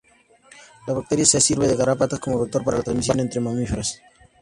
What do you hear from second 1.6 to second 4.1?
de garrapatas como vector para la transmisión entre mamíferos.